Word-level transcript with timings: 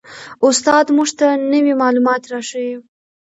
استاد 0.47 0.85
موږ 0.95 1.09
ته 1.19 1.27
نوي 1.51 1.73
معلومات 1.81 2.21
را 2.31 2.39
ښیي 2.49 2.73